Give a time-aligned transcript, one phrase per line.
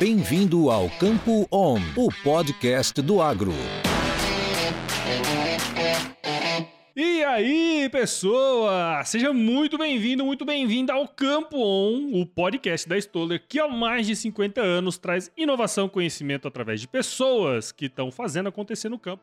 [0.00, 3.52] Bem-vindo ao Campo On, o podcast do agro.
[6.96, 9.04] E aí, pessoa!
[9.04, 14.06] Seja muito bem-vindo, muito bem-vinda ao Campo On, o podcast da Stoller, que há mais
[14.06, 18.98] de 50 anos traz inovação e conhecimento através de pessoas que estão fazendo acontecer no
[18.98, 19.22] campo.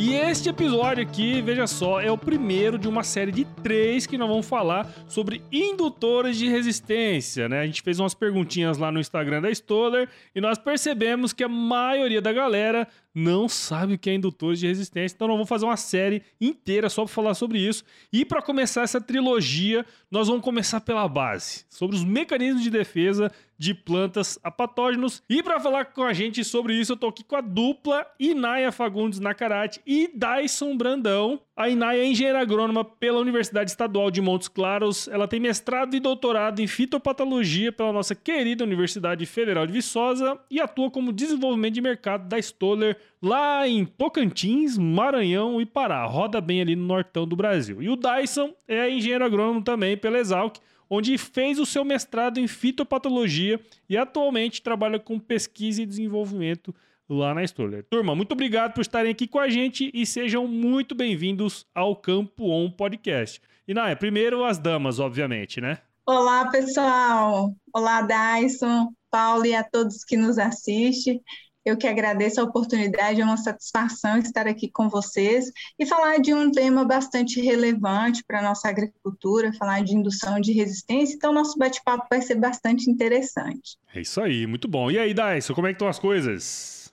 [0.00, 4.16] E este episódio aqui, veja só, é o primeiro de uma série de três que
[4.16, 7.62] nós vamos falar sobre indutores de resistência, né?
[7.62, 11.48] A gente fez umas perguntinhas lá no Instagram da Stoller e nós percebemos que a
[11.48, 15.16] maioria da galera não sabe o que é indutores de resistência.
[15.16, 17.82] Então, nós vamos fazer uma série inteira só para falar sobre isso.
[18.12, 23.32] E para começar essa trilogia, nós vamos começar pela base, sobre os mecanismos de defesa
[23.58, 25.22] de plantas a patógenos.
[25.28, 28.70] E para falar com a gente sobre isso, eu tô aqui com a dupla Inaya
[28.70, 31.40] Fagundes Nakarate e Dyson Brandão.
[31.56, 35.08] A Inaya é engenheira agrônoma pela Universidade Estadual de Montes Claros.
[35.08, 40.60] Ela tem mestrado e doutorado em fitopatologia pela nossa querida Universidade Federal de Viçosa e
[40.60, 46.04] atua como desenvolvimento de mercado da Stoller lá em Tocantins, Maranhão e Pará.
[46.04, 47.82] Roda bem ali no nortão do Brasil.
[47.82, 52.46] E o Dyson é engenheiro agrônomo também pela Exalc onde fez o seu mestrado em
[52.46, 56.74] fitopatologia e atualmente trabalha com pesquisa e desenvolvimento
[57.08, 57.84] lá na Stoller.
[57.84, 62.50] Turma, muito obrigado por estarem aqui com a gente e sejam muito bem-vindos ao Campo
[62.50, 63.40] On Podcast.
[63.66, 65.78] E Naya, primeiro as damas, obviamente, né?
[66.06, 67.54] Olá, pessoal.
[67.72, 71.22] Olá, Dyson, Paulo e a todos que nos assistem.
[71.68, 76.32] Eu que agradeço a oportunidade, é uma satisfação estar aqui com vocês e falar de
[76.32, 81.58] um tema bastante relevante para a nossa agricultura, falar de indução de resistência, então nosso
[81.58, 83.76] bate-papo vai ser bastante interessante.
[83.94, 84.90] É isso aí, muito bom.
[84.90, 86.90] E aí, Daiso, como é que estão as coisas?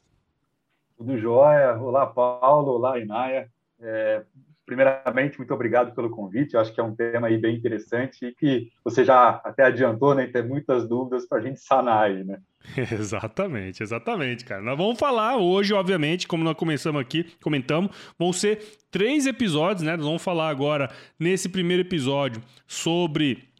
[0.97, 1.77] Tudo jóia.
[1.77, 2.73] Olá, Paulo.
[2.73, 3.49] Olá, Inaya.
[3.79, 4.23] É,
[4.65, 6.53] primeiramente, muito obrigado pelo convite.
[6.53, 10.15] Eu acho que é um tema aí bem interessante e que você já até adiantou,
[10.15, 10.27] né?
[10.27, 12.39] Tem muitas dúvidas para a gente sanar aí, né?
[12.91, 14.61] exatamente, exatamente, cara.
[14.61, 19.95] Nós vamos falar hoje, obviamente, como nós começamos aqui, comentamos, vão ser três episódios, né?
[19.95, 20.89] Nós vamos falar agora,
[21.19, 23.54] nesse primeiro episódio, sobre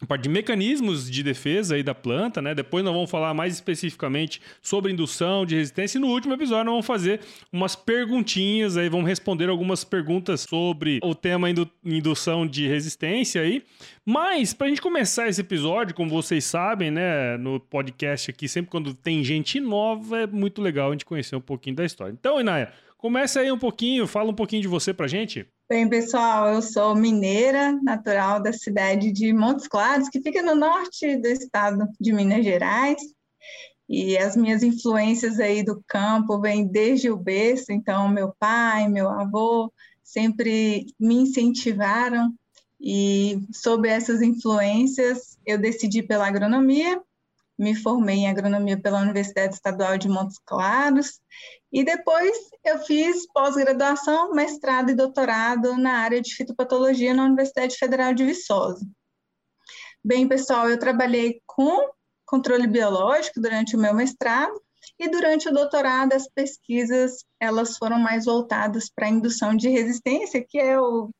[0.00, 2.54] a parte de mecanismos de defesa aí da planta, né?
[2.54, 6.72] Depois nós vamos falar mais especificamente sobre indução de resistência e no último episódio nós
[6.72, 7.20] vamos fazer
[7.50, 13.62] umas perguntinhas aí, vamos responder algumas perguntas sobre o tema indu indução de resistência aí.
[14.04, 18.70] Mas para a gente começar esse episódio, como vocês sabem, né, no podcast aqui sempre
[18.70, 22.12] quando tem gente nova é muito legal a gente conhecer um pouquinho da história.
[22.12, 25.46] Então, Inaya, começa aí um pouquinho, fala um pouquinho de você pra gente.
[25.68, 31.16] Bem, pessoal, eu sou mineira, natural da cidade de Montes Claros, que fica no norte
[31.16, 33.02] do estado de Minas Gerais.
[33.88, 39.08] E as minhas influências aí do campo vêm desde o berço, então meu pai, meu
[39.08, 39.72] avô
[40.04, 42.32] sempre me incentivaram.
[42.80, 47.02] E sob essas influências eu decidi pela agronomia.
[47.58, 51.20] Me formei em agronomia pela Universidade Estadual de Montes Claros
[51.76, 58.14] e depois eu fiz pós-graduação, mestrado e doutorado na área de fitopatologia na Universidade Federal
[58.14, 58.82] de Viçosa.
[60.02, 61.86] Bem, pessoal, eu trabalhei com
[62.24, 64.58] controle biológico durante o meu mestrado
[64.98, 70.42] e durante o doutorado as pesquisas elas foram mais voltadas para a indução de resistência,
[70.48, 71.10] que é o,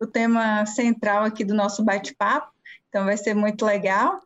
[0.00, 2.52] o tema central aqui do nosso bate-papo.
[2.88, 4.22] Então vai ser muito legal.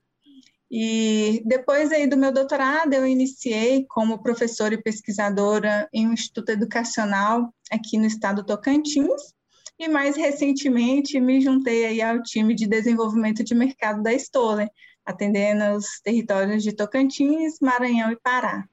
[0.71, 6.51] E depois aí do meu doutorado, eu iniciei como professora e pesquisadora em um instituto
[6.51, 9.35] educacional aqui no estado do Tocantins.
[9.79, 14.69] E mais recentemente me juntei aí ao time de desenvolvimento de mercado da Stoller,
[15.07, 18.65] atendendo os territórios de Tocantins, Maranhão e Pará.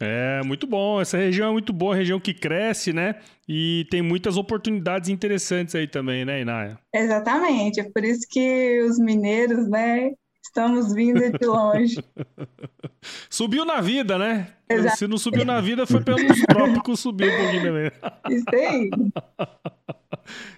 [0.00, 1.00] É, muito bom.
[1.00, 3.16] Essa região é muito boa, região que cresce, né?
[3.48, 6.78] E tem muitas oportunidades interessantes aí também, né, Inaya?
[6.94, 7.80] Exatamente.
[7.80, 10.12] É por isso que os mineiros, né,
[10.48, 12.02] Estamos vindo de longe.
[13.28, 14.54] Subiu na vida, né?
[14.66, 14.96] Exato.
[14.96, 17.92] Se não subiu na vida, foi pelos trópicos subir um pouquinho também.
[18.30, 18.90] Isso aí.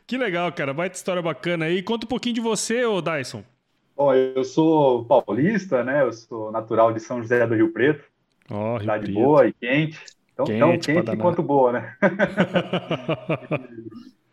[0.04, 0.74] Que legal, cara.
[0.74, 1.80] Baita história bacana aí.
[1.80, 3.44] Conta um pouquinho de você, ô Dyson.
[3.96, 6.02] Bom, eu sou paulista, né?
[6.02, 8.02] Eu sou natural de São José do Rio Preto.
[8.50, 9.14] Oh, Rio cidade Preto.
[9.14, 10.00] boa e quente.
[10.32, 11.96] Então, quente, tão quente quanto boa, né?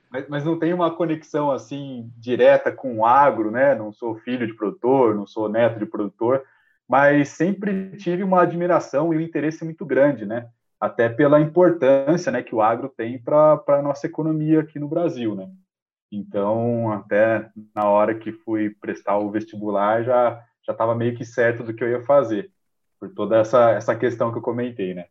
[0.09, 3.75] Mas, mas não tem uma conexão assim direta com o agro, né?
[3.75, 6.44] Não sou filho de produtor, não sou neto de produtor,
[6.88, 10.50] mas sempre tive uma admiração e um interesse muito grande, né?
[10.80, 15.36] Até pela importância, né, que o agro tem para a nossa economia aqui no Brasil,
[15.36, 15.50] né?
[16.12, 21.63] Então, até na hora que fui prestar o vestibular, já já estava meio que certo
[21.63, 22.51] do que eu ia fazer,
[23.00, 25.06] por toda essa essa questão que eu comentei, né?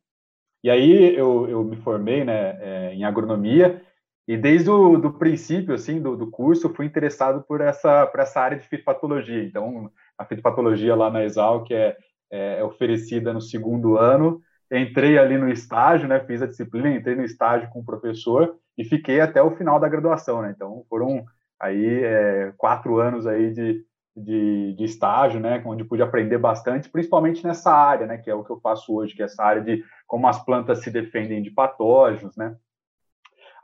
[0.63, 3.83] E aí eu, eu me formei né, é, em agronomia
[4.27, 8.41] e desde o do princípio assim do, do curso fui interessado por essa por essa
[8.41, 9.45] área de fitopatologia.
[9.45, 11.97] Então a fitopatologia lá na Exalc é,
[12.31, 14.41] é, é oferecida no segundo ano.
[14.71, 18.85] Entrei ali no estágio, né, fiz a disciplina, entrei no estágio com o professor e
[18.85, 20.43] fiquei até o final da graduação.
[20.43, 20.53] Né?
[20.55, 21.25] Então foram
[21.61, 23.85] aí é, quatro anos aí de,
[24.17, 28.45] de, de, estágio, né, onde pude aprender bastante, principalmente nessa área, né, que é o
[28.45, 31.51] que eu faço hoje, que é essa área de como as plantas se defendem de
[31.51, 32.57] patógenos, né.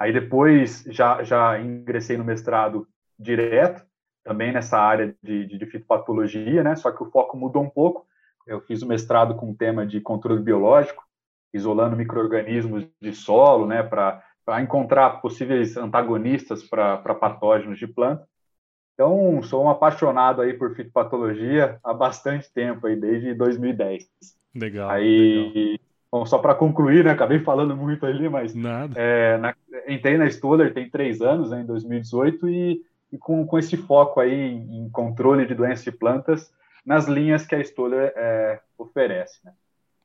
[0.02, 3.86] Aí depois já, já ingressei no mestrado direto,
[4.24, 8.04] também nessa área de, de, de fitopatologia, né, só que o foco mudou um pouco.
[8.44, 11.04] Eu fiz o mestrado com o tema de controle biológico,
[11.54, 18.26] isolando micro-organismos de solo, né, para encontrar possíveis antagonistas para patógenos de planta.
[18.94, 24.10] Então, sou um apaixonado aí por fitopatologia há bastante tempo, aí, desde 2010.
[24.52, 24.90] Legal.
[24.90, 25.91] Aí, legal.
[26.12, 28.92] Bom, só para concluir, né, acabei falando muito ali, mas Nada.
[29.00, 29.54] É, na,
[29.88, 34.20] entrei na Stoller tem três anos, né, em 2018, e, e com, com esse foco
[34.20, 36.52] aí em, em, controle de doenças de plantas
[36.84, 39.38] nas linhas que a Stoller é, oferece.
[39.42, 39.52] Né.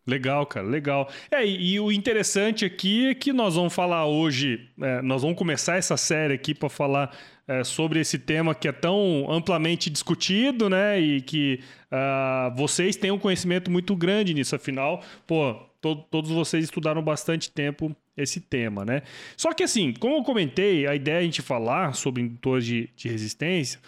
[0.07, 1.09] Legal, cara, legal.
[1.29, 5.37] É, e, e, o interessante aqui é que nós vamos falar hoje, é, nós vamos
[5.37, 7.13] começar essa série aqui para falar
[7.45, 10.97] é, sobre esse tema que é tão amplamente discutido, né?
[10.97, 11.59] E que
[11.91, 17.49] uh, vocês têm um conhecimento muito grande nisso, afinal, pô, to todos vocês estudaram bastante
[17.51, 19.03] tempo esse tema, né?
[19.35, 22.89] Só que assim, como eu comentei, a ideia é a gente falar sobre indutores de,
[22.95, 23.79] de resistência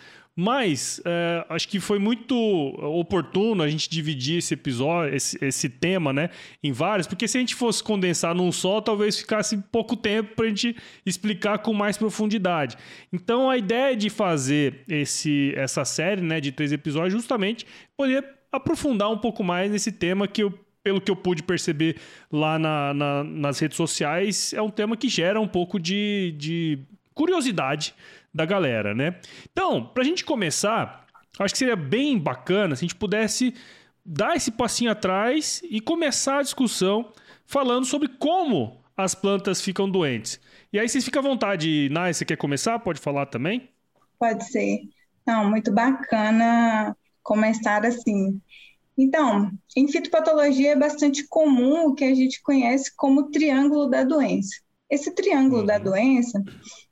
[0.41, 6.13] mas é, acho que foi muito oportuno a gente dividir esse episódio, esse, esse, tema,
[6.13, 6.29] né,
[6.63, 10.45] em vários, porque se a gente fosse condensar num só, talvez ficasse pouco tempo para
[10.45, 12.77] a gente explicar com mais profundidade.
[13.11, 17.65] Então a ideia de fazer esse, essa série, né, de três episódios, justamente
[17.97, 21.97] poder aprofundar um pouco mais nesse tema que eu pelo que eu pude perceber
[22.31, 26.79] lá na, na, nas redes sociais, é um tema que gera um pouco de, de
[27.13, 27.93] curiosidade
[28.33, 29.19] da galera, né?
[29.51, 31.05] Então, para a gente começar,
[31.39, 33.53] acho que seria bem bacana se a gente pudesse
[34.05, 37.11] dar esse passinho atrás e começar a discussão
[37.45, 40.39] falando sobre como as plantas ficam doentes.
[40.71, 42.79] E aí vocês ficam à vontade, Nai, você quer começar?
[42.79, 43.69] Pode falar também?
[44.19, 44.81] Pode ser.
[45.25, 48.41] Não, muito bacana começar assim.
[49.01, 54.57] Então, em fitopatologia é bastante comum o que a gente conhece como triângulo da doença.
[54.89, 55.65] Esse triângulo uhum.
[55.65, 56.43] da doença,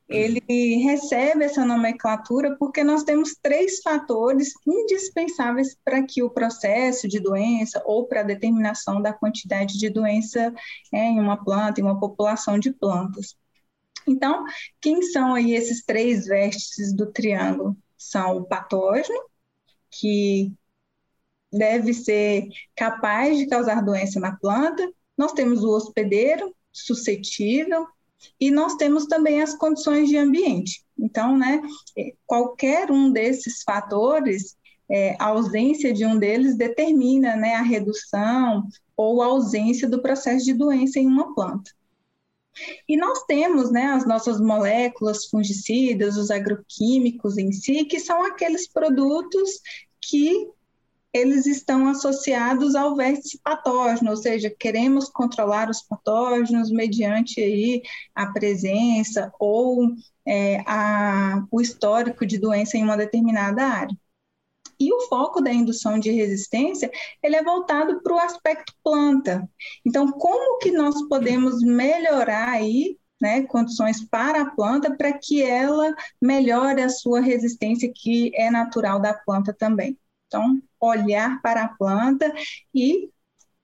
[0.07, 7.19] ele recebe essa nomenclatura porque nós temos três fatores indispensáveis para que o processo de
[7.19, 10.53] doença ou para a determinação da quantidade de doença
[10.93, 13.35] é, em uma planta, em uma população de plantas.
[14.07, 14.45] Então,
[14.79, 17.75] quem são aí esses três vértices do triângulo?
[17.97, 19.19] São o patógeno,
[19.91, 20.53] que
[21.51, 24.89] deve ser capaz de causar doença na planta.
[25.17, 27.87] Nós temos o hospedeiro, suscetível,
[28.39, 30.83] e nós temos também as condições de ambiente.
[30.97, 31.61] Então, né,
[32.25, 34.57] qualquer um desses fatores,
[34.89, 40.45] é, a ausência de um deles determina né, a redução ou a ausência do processo
[40.45, 41.71] de doença em uma planta.
[42.87, 48.67] E nós temos né, as nossas moléculas fungicidas, os agroquímicos em si, que são aqueles
[48.67, 49.61] produtos
[50.01, 50.49] que
[51.17, 57.81] eles estão associados ao vértice patógeno, ou seja, queremos controlar os patógenos mediante aí
[58.15, 59.91] a presença ou
[60.25, 63.97] é, a, o histórico de doença em uma determinada área.
[64.79, 66.91] E o foco da indução de resistência,
[67.23, 69.49] ele é voltado para o aspecto planta.
[69.85, 75.93] Então, como que nós podemos melhorar aí né, condições para a planta para que ela
[76.21, 79.97] melhore a sua resistência, que é natural da planta também.
[80.27, 82.33] Então, olhar para a planta
[82.73, 83.09] e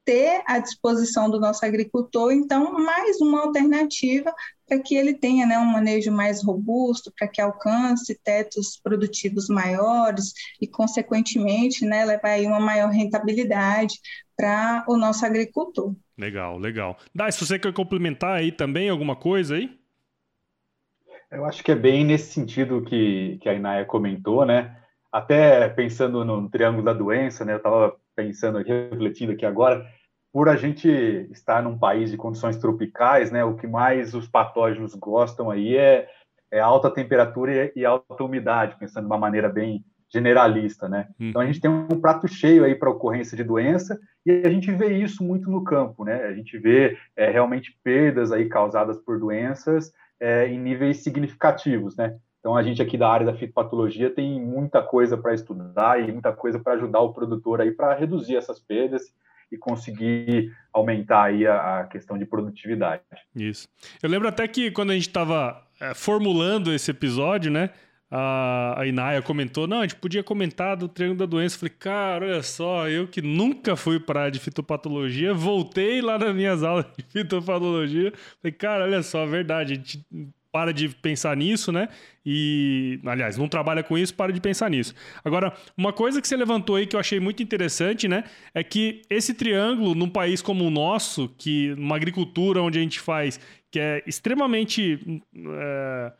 [0.05, 4.34] ter à disposição do nosso agricultor, então, mais uma alternativa
[4.67, 10.34] para que ele tenha né, um manejo mais robusto, para que alcance tetos produtivos maiores
[10.60, 13.96] e, consequentemente, né, levar aí uma maior rentabilidade
[14.36, 15.96] para o nosso agricultor.
[16.17, 16.98] Legal, legal.
[17.13, 19.77] Dai, se você quer complementar aí também alguma coisa aí?
[21.32, 24.83] Eu acho que é bem nesse sentido que, que a Inaya comentou, né?
[25.13, 27.53] Até pensando no triângulo da doença, né?
[27.53, 29.86] Eu estava pensando refletindo aqui agora,
[30.32, 30.89] por a gente
[31.32, 33.46] estar num país de condições tropicais, né?
[33.46, 36.10] O que mais os patógenos gostam aí é,
[36.51, 41.08] é alta temperatura e, e, alta umidade, pensando de uma maneira bem generalista, né?
[41.20, 41.29] Uhum.
[41.29, 44.72] Então a gente tem um prato cheio aí para ocorrência de doença e a gente
[44.72, 46.24] vê isso muito no campo, né?
[46.24, 52.15] A gente vê é, realmente perdas aí causadas por doenças é, em níveis significativos, né?
[52.43, 56.33] Então, a gente aqui da área da fitopatologia tem muita coisa para estudar e muita
[56.33, 59.01] coisa para ajudar o produtor aí para reduzir essas perdas
[59.50, 63.01] e conseguir aumentar aí a, a questão de produtividade.
[63.33, 63.69] Isso.
[64.01, 67.69] Eu lembro até que quando a gente estava é, formulando esse episódio, né?
[68.12, 71.55] a, a Inaya comentou, não, a gente podia comentar do triângulo da doença.
[71.55, 76.35] Eu falei, cara, olha só, eu que nunca fui para de fitopatologia, voltei lá nas
[76.35, 78.12] minhas aulas de fitopatologia.
[78.41, 80.05] Falei, cara, olha só, verdade, a gente
[80.53, 81.89] para de pensar nisso, né?
[82.25, 84.93] E, aliás, não trabalha com isso, para de pensar nisso.
[85.25, 88.24] Agora, uma coisa que você levantou aí que eu achei muito interessante, né?
[88.53, 93.00] É que esse triângulo, num país como o nosso, que numa agricultura onde a gente
[93.00, 93.39] faz,
[93.72, 95.00] que é extremamente.
[95.36, 96.13] É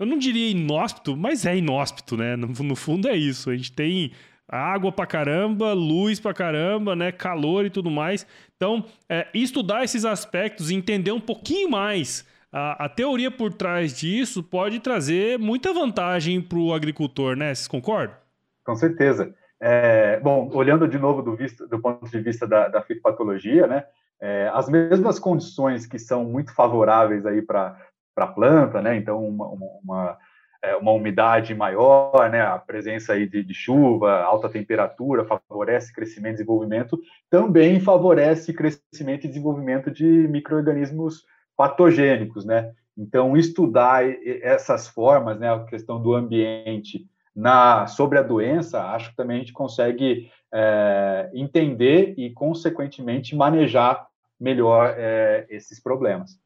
[0.00, 2.34] eu não diria inóspito, mas é inóspito, né?
[2.34, 3.50] No, no, fundo é isso.
[3.50, 4.12] A gente tem
[4.48, 7.12] água pra caramba, luz pra caramba, né?
[7.12, 8.26] Calor e tudo mais.
[8.56, 14.42] Então, é, estudar esses aspectos entender um pouquinho mais a, a, teoria por trás disso
[14.42, 17.54] pode trazer muita vantagem para o agricultor, né?
[17.54, 18.16] Vocês concordam?
[18.64, 19.34] Com certeza.
[19.60, 23.84] É, bom, olhando de novo do, visto, do ponto de vista da, da fitopatologia, né?
[24.20, 27.76] É, as mesmas condições que são muito favoráveis aí para
[28.16, 28.96] a planta, né?
[28.96, 29.46] Então, uma,
[29.82, 30.18] uma,
[30.62, 32.40] é, uma, umidade maior, né?
[32.40, 36.98] A presença aí de, de, chuva, alta temperatura favorece crescimento e desenvolvimento,
[37.30, 41.24] também favorece crescimento e desenvolvimento de micro-organismos
[41.60, 42.72] patogênicos, né?
[42.96, 45.52] Então, estudar essas formas, né?
[45.52, 51.30] A questão do ambiente na sobre a doença, acho que também a gente consegue é,
[51.34, 54.06] entender e, consequentemente, manejar
[54.40, 56.40] melhor é, esses problemas.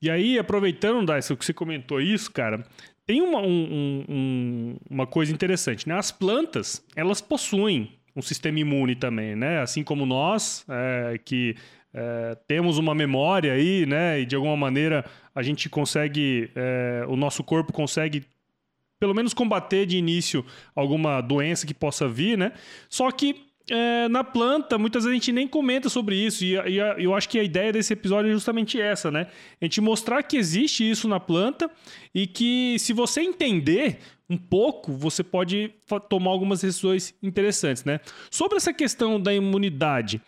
[0.00, 2.64] E aí, aproveitando, Dyson, que você comentou isso, cara,
[3.04, 5.96] tem uma, um, um, uma coisa interessante, né?
[5.96, 9.60] As plantas, elas possuem um sistema imune também, né?
[9.60, 11.56] Assim como nós, é, que
[11.94, 14.20] é, temos uma memória aí, né?
[14.20, 18.24] E de alguma maneira a gente consegue, é, o nosso corpo consegue
[18.98, 22.52] pelo menos combater de início alguma doença que possa vir, né?
[22.88, 26.44] Só que é, na planta, muitas vezes a gente nem comenta sobre isso.
[26.44, 29.28] E, e a, eu acho que a ideia desse episódio é justamente essa, né?
[29.60, 31.70] A gente mostrar que existe isso na planta
[32.14, 33.98] e que se você entender
[34.28, 35.70] um pouco, você pode
[36.08, 38.00] tomar algumas decisões interessantes, né?
[38.30, 40.20] Sobre essa questão da imunidade,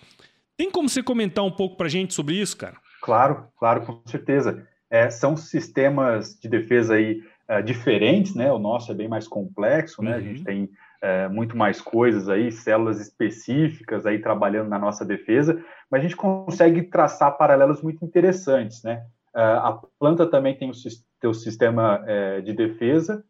[0.57, 2.77] tem como você comentar um pouco pra gente sobre isso, cara?
[3.03, 4.67] Claro, claro, com certeza.
[4.91, 8.53] É, são sistemas de defesa aí é, diferentes, né?
[8.53, 10.13] O nosso é bem mais complexo, né?
[10.13, 10.17] Uhum.
[10.17, 10.45] A gente uhum.
[10.45, 10.71] tem
[11.03, 16.17] é, muito mais coisas aí, células específicas aí trabalhando na nossa defesa, mas a gente
[16.17, 19.05] consegue traçar paralelos muito interessantes, né?
[19.35, 23.23] É, a planta também tem o seu sistema é, de defesa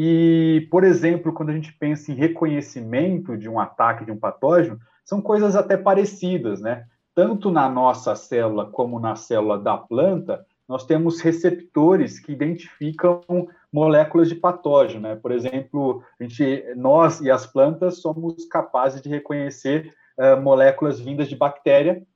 [0.00, 4.78] e, por exemplo, quando a gente pensa em reconhecimento de um ataque de um patógeno,
[5.04, 6.86] são coisas até parecidas, né?
[7.16, 14.28] Tanto na nossa célula como na célula da planta, nós temos receptores que identificam moléculas
[14.28, 15.00] de patógeno.
[15.00, 15.16] Né?
[15.16, 21.28] Por exemplo, a gente, nós e as plantas somos capazes de reconhecer uh, moléculas vindas
[21.28, 22.06] de bactéria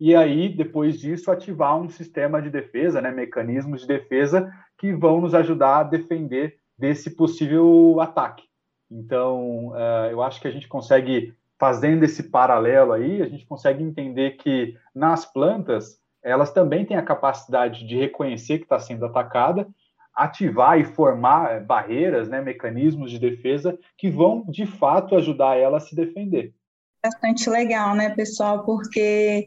[0.00, 5.20] e aí, depois disso, ativar um sistema de defesa, né, mecanismos de defesa que vão
[5.20, 8.44] nos ajudar a defender desse possível ataque.
[8.90, 13.82] Então, uh, eu acho que a gente consegue, fazendo esse paralelo aí, a gente consegue
[13.82, 19.68] entender que nas plantas elas também têm a capacidade de reconhecer que está sendo atacada,
[20.14, 25.76] ativar e formar eh, barreiras, né, mecanismos de defesa que vão, de fato, ajudar ela
[25.76, 26.54] a se defender.
[27.02, 28.64] Bastante legal, né, pessoal?
[28.64, 29.44] Porque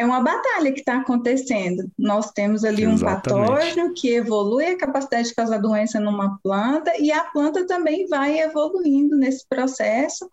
[0.00, 1.90] é uma batalha que está acontecendo.
[1.98, 3.28] Nós temos ali Exatamente.
[3.28, 8.06] um patógeno que evolui a capacidade de causar doença numa planta e a planta também
[8.06, 10.28] vai evoluindo nesse processo,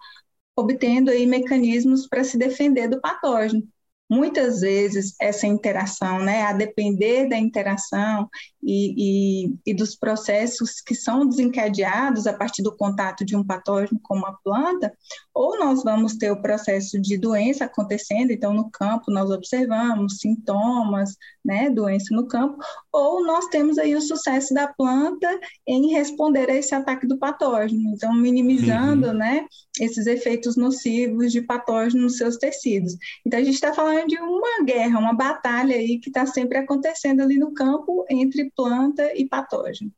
[0.55, 3.62] obtendo aí mecanismos para se defender do patógeno
[4.10, 8.30] muitas vezes essa interação, né, a depender da interação
[8.64, 14.00] e, e, e, dos processos que são desencadeados a partir do contato de um patógeno
[14.04, 14.92] com uma planta,
[15.34, 21.16] ou nós vamos ter o processo de doença acontecendo, então no campo nós observamos sintomas,
[21.44, 22.58] né, doença no campo,
[22.92, 25.28] ou nós temos aí o sucesso da planta
[25.66, 29.14] em responder a esse ataque do patógeno, então minimizando, uhum.
[29.14, 29.46] né,
[29.79, 32.96] esses efeitos nocivos de patógeno nos seus tecidos.
[33.25, 37.22] Então a gente está falando de uma guerra, uma batalha aí que está sempre acontecendo
[37.22, 39.91] ali no campo entre planta e patógeno.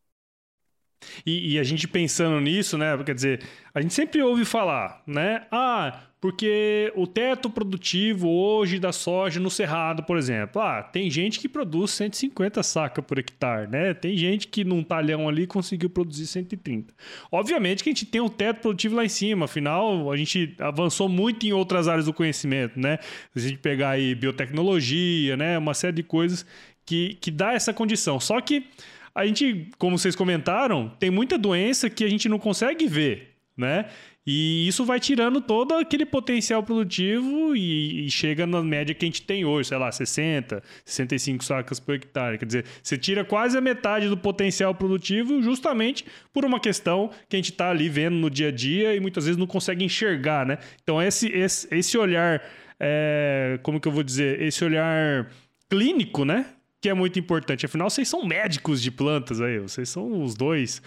[1.25, 2.97] E, e, a gente pensando nisso, né?
[3.03, 3.41] Quer dizer,
[3.73, 5.43] a gente sempre ouve falar, né?
[5.51, 10.61] Ah, porque o teto produtivo hoje da soja no Cerrado, por exemplo.
[10.61, 13.93] Ah, tem gente que produz 150 sacas por hectare, né?
[13.93, 16.93] Tem gente que num talhão ali conseguiu produzir 130.
[17.31, 21.07] Obviamente que a gente tem um teto produtivo lá em cima, afinal, a gente avançou
[21.07, 22.99] muito em outras áreas do conhecimento, né?
[23.33, 25.57] Se a gente pegar aí biotecnologia, né?
[25.57, 26.45] Uma série de coisas
[26.85, 28.19] que, que dá essa condição.
[28.19, 28.65] Só que
[29.13, 33.85] a gente, como vocês comentaram, tem muita doença que a gente não consegue ver, né?
[34.31, 39.07] E isso vai tirando todo aquele potencial produtivo e, e, chega na média que a
[39.07, 42.37] gente tem hoje, sei lá, 60, 65 sacas por hectare.
[42.37, 47.35] Quer dizer, você tira quase a metade do potencial produtivo justamente por uma questão que
[47.35, 50.45] a gente está ali vendo no dia a dia e muitas vezes não consegue enxergar,
[50.45, 50.59] né?
[50.83, 52.39] Então, esse, esse, esse olhar,
[52.79, 54.39] é, como que eu vou dizer?
[54.43, 55.27] Esse olhar
[55.67, 56.45] clínico, né?
[56.81, 57.65] Que é muito importante.
[57.65, 60.81] Afinal, vocês são médicos de plantas aí, vocês são os dois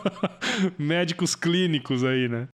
[0.78, 2.48] médicos clínicos aí, né?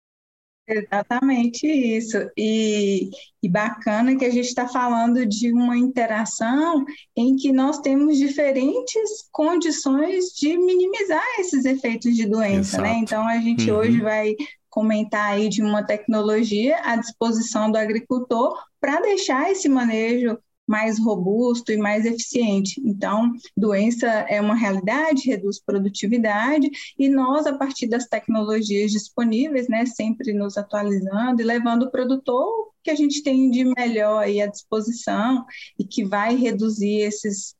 [0.66, 2.18] Exatamente isso.
[2.38, 3.10] E,
[3.42, 6.86] e bacana que a gente está falando de uma interação
[7.18, 12.94] em que nós temos diferentes condições de minimizar esses efeitos de doença, né?
[12.94, 13.78] Então a gente uhum.
[13.78, 14.36] hoje vai
[14.70, 20.38] comentar aí de uma tecnologia à disposição do agricultor para deixar esse manejo
[20.74, 22.82] mais robusto e mais eficiente.
[22.84, 29.86] Então, doença é uma realidade, reduz produtividade, e nós, a partir das tecnologias disponíveis, né,
[29.86, 34.48] sempre nos atualizando e levando o produtor que a gente tem de melhor aí à
[34.48, 35.46] disposição
[35.78, 37.56] e que vai reduzir esses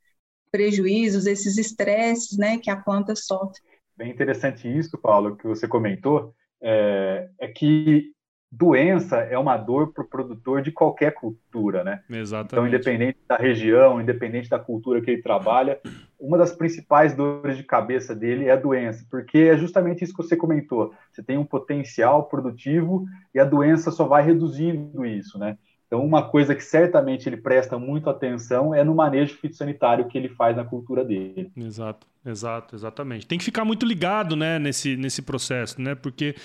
[0.52, 3.62] prejuízos, esses estresses, né, que a planta sofre.
[3.96, 8.12] Bem interessante isso, Paulo, que você comentou, é, é que
[8.56, 12.02] doença é uma dor para o produtor de qualquer cultura, né?
[12.08, 12.54] Exatamente.
[12.54, 15.80] Então, independente da região, independente da cultura que ele trabalha,
[16.20, 20.22] uma das principais dores de cabeça dele é a doença, porque é justamente isso que
[20.22, 20.94] você comentou.
[21.12, 25.58] Você tem um potencial produtivo e a doença só vai reduzindo isso, né?
[25.88, 30.30] Então, uma coisa que certamente ele presta muito atenção é no manejo fitossanitário que ele
[30.30, 31.52] faz na cultura dele.
[31.56, 33.28] Exato, exato, exatamente.
[33.28, 35.94] Tem que ficar muito ligado, né, nesse, nesse processo, né?
[35.94, 36.36] Porque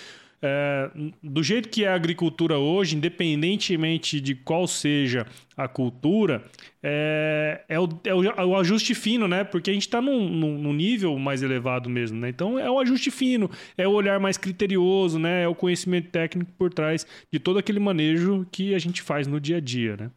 [0.40, 0.90] é,
[1.22, 5.26] do jeito que é a agricultura hoje, independentemente de qual seja
[5.56, 6.44] a cultura,
[6.80, 9.42] é, é, o, é, o, é o, ajuste fino, né?
[9.42, 12.28] Porque a gente está num, num, nível mais elevado mesmo, né?
[12.28, 15.42] Então é o ajuste fino, é o olhar mais criterioso, né?
[15.42, 19.40] É o conhecimento técnico por trás de todo aquele manejo que a gente faz no
[19.40, 20.10] dia a dia, né?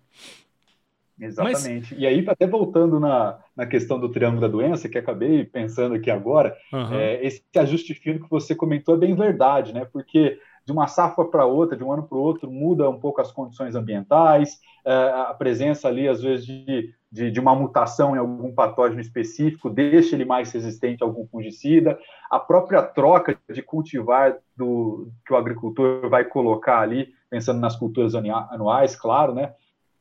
[1.22, 1.94] Exatamente.
[1.94, 2.02] Mas...
[2.02, 6.10] E aí, até voltando na, na questão do triângulo da doença, que acabei pensando aqui
[6.10, 6.94] agora, uhum.
[6.96, 9.86] é, esse ajuste fino que você comentou é bem verdade, né?
[9.86, 13.22] Porque de uma safra para outra, de um ano para o outro, muda um pouco
[13.22, 18.20] as condições ambientais, é, a presença ali, às vezes, de, de, de, uma mutação em
[18.20, 24.38] algum patógeno específico deixa ele mais resistente a algum fungicida, a própria troca de cultivar
[24.56, 29.54] do, que o agricultor vai colocar ali, pensando nas culturas anuais, claro, né?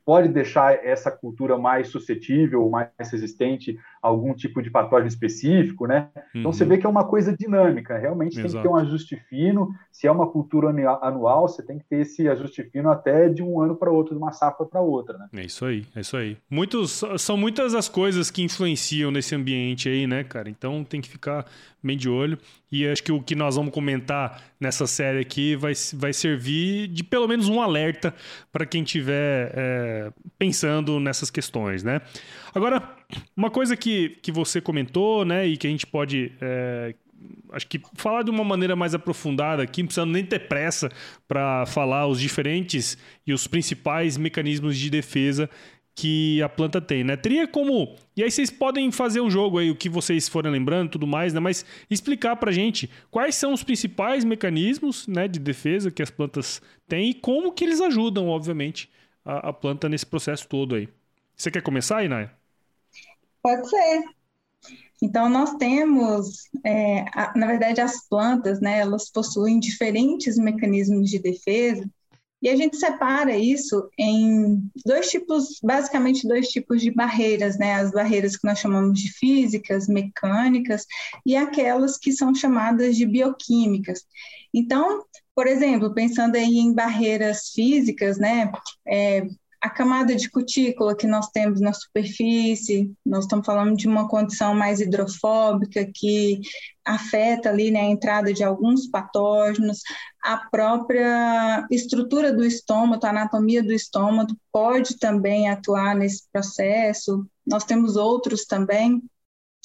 [0.05, 6.09] Pode deixar essa cultura mais suscetível, mais resistente algum tipo de patógeno específico, né?
[6.17, 6.41] Uhum.
[6.41, 6.71] Então você uhum.
[6.71, 8.49] vê que é uma coisa dinâmica, realmente Exato.
[8.49, 9.75] tem que ter um ajuste fino.
[9.93, 10.71] Se é uma cultura
[11.03, 14.21] anual, você tem que ter esse ajuste fino até de um ano para outro, de
[14.21, 15.29] uma safra para outra, né?
[15.35, 16.37] É isso aí, é isso aí.
[16.49, 20.49] Muitos, são muitas as coisas que influenciam nesse ambiente aí, né, cara?
[20.49, 21.45] Então tem que ficar
[21.83, 22.39] bem de olho.
[22.71, 27.03] E acho que o que nós vamos comentar nessa série aqui vai, vai servir de
[27.03, 28.15] pelo menos um alerta
[28.53, 32.01] para quem estiver é, pensando nessas questões, né?
[32.55, 32.97] Agora,
[33.37, 36.33] uma coisa que, que você comentou, né, e que a gente pode.
[36.41, 36.95] É,
[37.53, 40.91] acho que falar de uma maneira mais aprofundada aqui, não precisando nem ter pressa
[41.29, 45.51] para falar os diferentes e os principais mecanismos de defesa
[45.95, 47.17] que a planta tem, né?
[47.17, 47.95] Teria como.
[48.17, 51.35] E aí vocês podem fazer um jogo aí, o que vocês forem lembrando tudo mais,
[51.35, 51.41] né?
[51.41, 56.63] Mas explicar pra gente quais são os principais mecanismos né, de defesa que as plantas
[56.89, 58.89] têm e como que eles ajudam, obviamente,
[59.25, 60.89] a, a planta nesse processo todo aí.
[61.37, 62.40] Você quer começar, Inaya?
[63.43, 64.05] Pode ser.
[65.03, 71.19] Então, nós temos, é, a, na verdade, as plantas, né, elas possuem diferentes mecanismos de
[71.19, 71.89] defesa
[72.43, 77.75] e a gente separa isso em dois tipos, basicamente dois tipos de barreiras, né?
[77.75, 80.87] As barreiras que nós chamamos de físicas, mecânicas
[81.27, 84.07] e aquelas que são chamadas de bioquímicas.
[84.55, 88.51] Então, por exemplo, pensando aí em barreiras físicas, né?
[88.87, 89.27] É,
[89.61, 94.55] a camada de cutícula que nós temos na superfície, nós estamos falando de uma condição
[94.55, 96.41] mais hidrofóbica que
[96.85, 99.81] afeta ali né, a entrada de alguns patógenos,
[100.23, 107.27] a própria estrutura do estômago, a anatomia do estômago pode também atuar nesse processo.
[107.47, 109.03] Nós temos outros também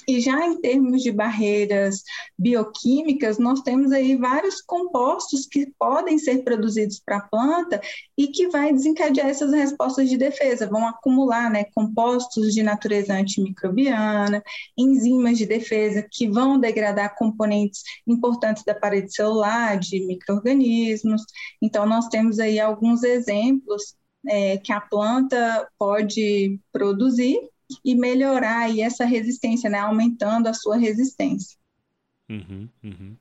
[0.08, 2.04] e já em termos de barreiras
[2.38, 7.82] bioquímicas, nós temos aí vários compostos que podem ser produzidos para a planta
[8.18, 14.44] e que vai desencadear essas respostas de defesa, vão acumular né, compostos de natureza antimicrobiana,
[14.78, 21.24] enzimas de defesa que vão degradar componentes importantes da parede celular, de micro-organismos.
[21.62, 23.96] Então, nós temos aí alguns exemplos
[24.28, 27.40] é, que a planta pode produzir
[27.84, 29.80] e melhorar aí essa resistência, né?
[29.80, 31.58] aumentando a sua resistência.
[32.28, 33.16] Uhum, uhum.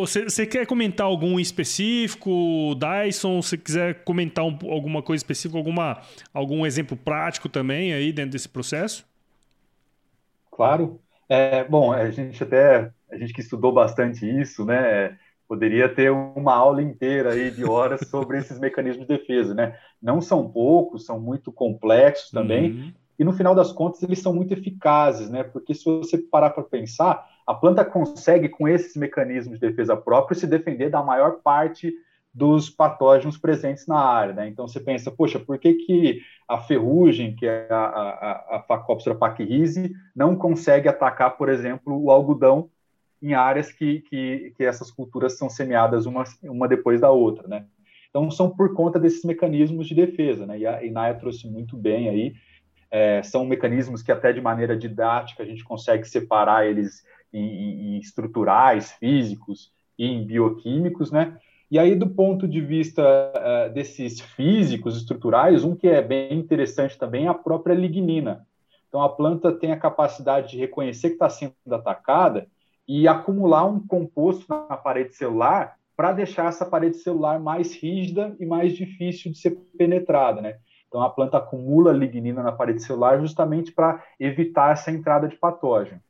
[0.00, 2.30] Você quer comentar algum específico,
[2.76, 3.42] Dyson?
[3.42, 6.00] Se quiser comentar um, alguma coisa específica, alguma,
[6.32, 9.04] algum exemplo prático também aí dentro desse processo?
[10.52, 11.00] Claro.
[11.28, 16.54] É, bom, a gente até, a gente que estudou bastante isso, né, poderia ter uma
[16.54, 19.76] aula inteira aí de horas sobre esses mecanismos de defesa, né?
[20.00, 22.92] Não são poucos, são muito complexos também, uhum.
[23.18, 25.42] E no final das contas eles são muito eficazes, né?
[25.42, 30.40] Porque se você parar para pensar, a planta consegue, com esses mecanismos de defesa próprios,
[30.40, 31.94] se defender da maior parte
[32.36, 34.34] dos patógenos presentes na área.
[34.34, 34.48] Né?
[34.48, 39.18] Então, você pensa, poxa, por que, que a ferrugem, que é a, a, a Phacopsora
[40.14, 42.68] não consegue atacar, por exemplo, o algodão
[43.22, 47.64] em áreas que, que, que essas culturas são semeadas uma, uma depois da outra, né?
[48.10, 50.58] Então, são por conta desses mecanismos de defesa, né?
[50.58, 52.34] E a Inaya trouxe muito bem aí.
[52.90, 57.98] É, são mecanismos que até de maneira didática a gente consegue separar eles em, em
[57.98, 61.36] estruturais, físicos e em bioquímicos, né?
[61.68, 66.96] E aí, do ponto de vista uh, desses físicos estruturais, um que é bem interessante
[66.96, 68.46] também é a própria lignina.
[68.88, 72.46] Então, a planta tem a capacidade de reconhecer que está sendo atacada
[72.86, 78.46] e acumular um composto na parede celular para deixar essa parede celular mais rígida e
[78.46, 80.58] mais difícil de ser penetrada, né?
[80.88, 86.00] Então, a planta acumula lignina na parede celular justamente para evitar essa entrada de patógeno.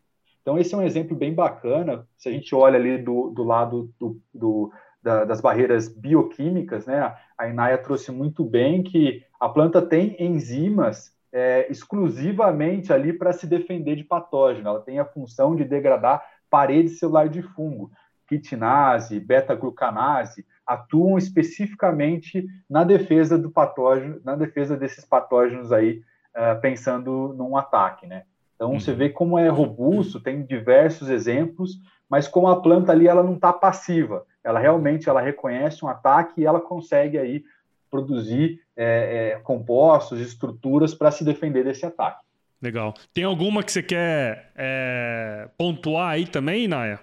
[0.43, 2.07] Então, esse é um exemplo bem bacana.
[2.17, 7.17] Se a gente olha ali do, do lado do, do, da, das barreiras bioquímicas, né?
[7.37, 13.47] A Inaya trouxe muito bem que a planta tem enzimas é, exclusivamente ali para se
[13.47, 14.69] defender de patógeno.
[14.69, 17.91] Ela tem a função de degradar parede celular de fungo.
[18.29, 26.02] Quitinase, beta-glucanase atuam especificamente na defesa do patógeno, na defesa desses patógenos aí,
[26.35, 28.24] uh, pensando num ataque, né?
[28.55, 28.81] Então uhum.
[28.81, 33.35] você vê como é robusto, tem diversos exemplos, mas como a planta ali ela não
[33.35, 37.44] está passiva, ela realmente ela reconhece um ataque e ela consegue aí
[37.90, 42.24] produzir é, é, compostos, estruturas para se defender desse ataque.
[42.61, 42.94] Legal.
[43.12, 47.00] Tem alguma que você quer é, pontuar aí também, Naya?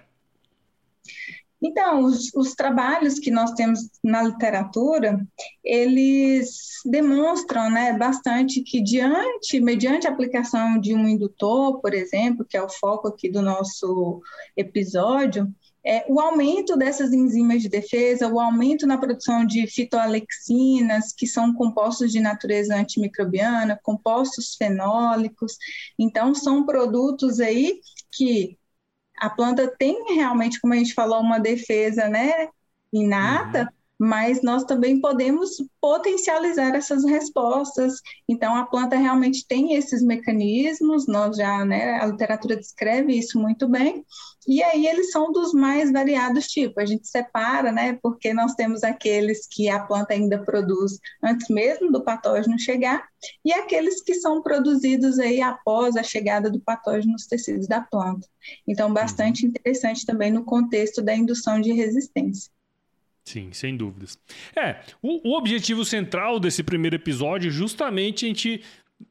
[1.66, 5.18] Então, os, os, trabalhos que nós temos na literatura,
[5.64, 12.54] eles demonstram né, bastante que diante, mediante a aplicação de um indutor, por exemplo, que
[12.54, 14.20] é o foco aqui do nosso
[14.54, 15.50] episódio,
[15.86, 21.54] é, o aumento dessas enzimas de defesa, o aumento na produção de fitoalexinas, que são
[21.54, 25.56] compostos de natureza antimicrobiana, compostos fenólicos.
[25.98, 27.80] Então, são produtos aí
[28.12, 28.58] que
[29.18, 32.48] a planta tem realmente, como a gente falou, uma defesa né,
[32.92, 37.94] inata, uhum mas nós também podemos potencializar essas respostas.
[38.28, 43.66] Então, a planta realmente tem esses mecanismos, nós já, né, a literatura descreve isso muito
[43.66, 44.04] bem,
[44.46, 46.82] e aí eles são dos mais variados tipos.
[46.82, 51.90] A gente separa, né, porque nós temos aqueles que a planta ainda produz antes mesmo
[51.90, 53.08] do patógeno chegar,
[53.42, 58.28] e aqueles que são produzidos aí após a chegada do patógeno nos tecidos da planta.
[58.68, 62.52] Então, bastante interessante também no contexto da indução de resistência.
[63.24, 64.18] Sim, sem dúvidas.
[64.54, 68.62] É, o, o, objetivo central desse primeiro episódio é justamente a gente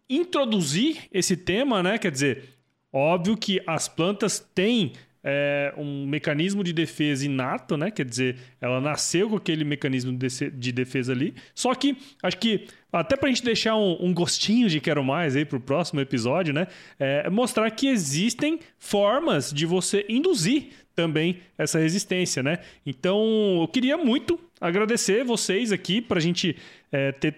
[0.07, 1.97] introduzir esse tema, né?
[1.97, 2.43] Quer dizer,
[2.91, 7.89] óbvio que as plantas têm é, um mecanismo de defesa inato, né?
[7.89, 11.33] Quer dizer, ela nasceu com aquele mecanismo de defesa ali.
[11.55, 15.35] Só que acho que até para a gente deixar um, um, gostinho de quero mais
[15.35, 16.67] aí para o próximo episódio, né?
[16.99, 22.59] É mostrar que existem formas de você induzir também essa resistência, né?
[22.85, 26.55] Então, eu queria muito agradecer vocês aqui para a gente
[26.91, 27.35] é, ter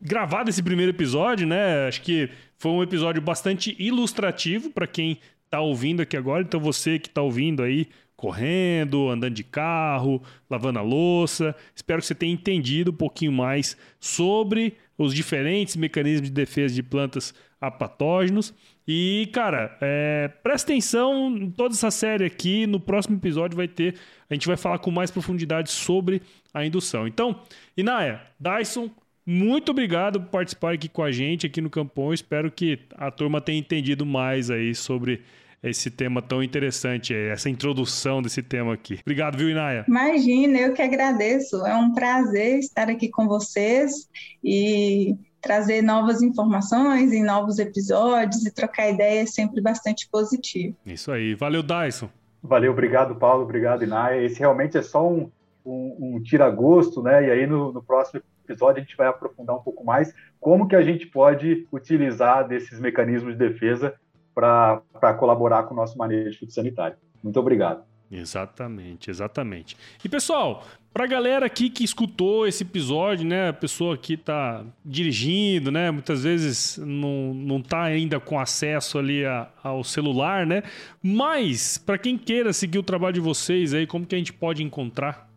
[0.00, 1.86] gravado esse primeiro episódio, né?
[1.88, 2.28] Acho que
[2.58, 6.42] foi um episódio bastante ilustrativo para quem está ouvindo aqui agora.
[6.42, 12.06] Então, você que está ouvindo aí, correndo, andando de carro, lavando a louça, espero que
[12.06, 17.70] você tenha entendido um pouquinho mais sobre os diferentes mecanismos de defesa de plantas a
[17.70, 18.54] patógenos.
[18.86, 22.66] E, cara, é, presta atenção em toda essa série aqui.
[22.66, 23.96] No próximo episódio vai ter.
[24.30, 26.22] A gente vai falar com mais profundidade sobre
[26.54, 27.06] a indução.
[27.06, 27.40] Então,
[27.76, 28.90] Inaya, Dyson,
[29.24, 32.14] muito obrigado por participar aqui com a gente aqui no Campão.
[32.14, 35.22] Espero que a turma tenha entendido mais aí sobre
[35.62, 39.00] esse tema tão interessante, essa introdução desse tema aqui.
[39.02, 39.84] Obrigado, viu, Inaya?
[39.88, 41.66] Imagina, eu que agradeço.
[41.66, 44.08] É um prazer estar aqui com vocês
[44.44, 50.74] e trazer novas informações em novos episódios e trocar ideias é sempre bastante positivo.
[50.84, 51.34] Isso aí.
[51.34, 52.10] Valeu, Dyson.
[52.42, 53.44] Valeu, obrigado, Paulo.
[53.44, 54.20] Obrigado, Inaya.
[54.20, 55.30] Esse realmente é só um,
[55.64, 57.28] um, um tira-gosto, né?
[57.28, 60.74] E aí no, no próximo episódio a gente vai aprofundar um pouco mais como que
[60.74, 63.94] a gente pode utilizar desses mecanismos de defesa
[64.34, 66.96] para colaborar com o nosso manejo sanitário.
[67.22, 67.84] Muito obrigado.
[68.10, 69.76] Exatamente, exatamente.
[70.04, 75.72] E pessoal, pra galera aqui que escutou esse episódio, né, a pessoa que tá dirigindo,
[75.72, 80.62] né, muitas vezes não, não tá ainda com acesso ali a, ao celular, né,
[81.02, 84.62] mas para quem queira seguir o trabalho de vocês aí, como que a gente pode
[84.62, 85.28] encontrar?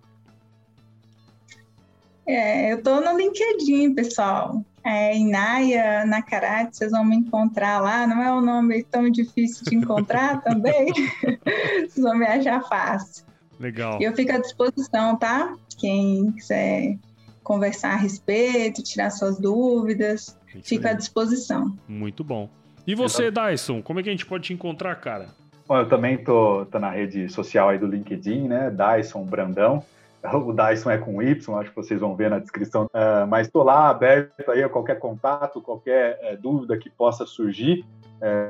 [2.28, 4.64] É, eu tô no LinkedIn, pessoal.
[4.84, 8.08] É, Inaya Nakarate, vocês vão me encontrar lá.
[8.08, 10.88] Não é um nome tão difícil de encontrar também.
[10.94, 13.26] vocês vão me achar fácil.
[13.60, 14.00] Legal.
[14.02, 15.54] E eu fico à disposição, tá?
[15.78, 16.98] Quem quiser
[17.44, 20.94] conversar a respeito, tirar suas dúvidas, Isso fico aí.
[20.94, 21.76] à disposição.
[21.88, 22.50] Muito bom.
[22.88, 25.28] E você, Dyson, como é que a gente pode te encontrar, cara?
[25.68, 28.72] Bom, eu também tô, tô na rede social aí do LinkedIn, né?
[28.72, 29.84] Dyson Brandão.
[30.22, 32.88] O Dyson é com Y, acho que vocês vão ver na descrição.
[32.94, 37.86] Ah, mas estou lá aberto aí a qualquer contato, qualquer eh, dúvida que possa surgir.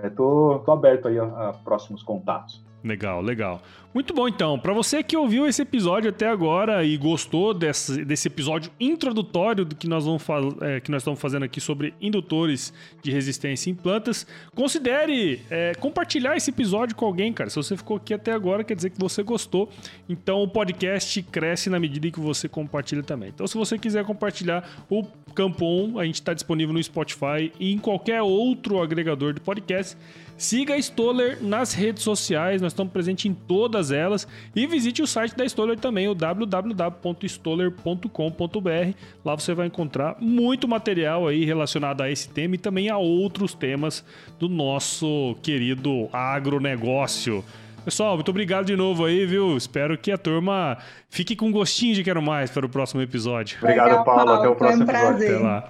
[0.03, 2.65] Estou aberto aí a, a próximos contatos.
[2.83, 3.61] Legal, legal.
[3.93, 4.57] Muito bom, então.
[4.57, 9.75] Para você que ouviu esse episódio até agora e gostou desse, desse episódio introdutório do
[9.75, 10.23] que nós, vamos
[10.61, 16.37] é, que nós estamos fazendo aqui sobre indutores de resistência em plantas, considere é, compartilhar
[16.37, 17.49] esse episódio com alguém, cara.
[17.49, 19.69] Se você ficou aqui até agora, quer dizer que você gostou.
[20.07, 23.29] Então o podcast cresce na medida em que você compartilha também.
[23.29, 27.73] Então, se você quiser compartilhar o Campo On, a gente está disponível no Spotify e
[27.73, 29.97] em qualquer outro agregador de podcast.
[30.39, 34.25] Siga a Stoller nas redes sociais, nós estamos presentes em todas elas.
[34.55, 38.95] E visite o site da Stoller também, o www.stoller.com.br.
[39.25, 43.53] Lá você vai encontrar muito material aí relacionado a esse tema e também a outros
[43.53, 44.01] temas
[44.39, 47.43] do nosso querido agronegócio.
[47.83, 49.57] Pessoal, muito obrigado de novo aí, viu?
[49.57, 50.77] Espero que a turma
[51.09, 53.57] fique com gostinho de quero mais para o próximo episódio.
[53.61, 54.31] Obrigado, Paulo.
[54.31, 54.53] Até o.
[54.53, 55.17] Foi um próximo episódio.
[55.17, 55.35] prazer.
[55.35, 55.69] Até lá.